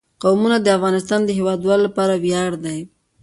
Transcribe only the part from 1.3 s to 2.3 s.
هیوادوالو لپاره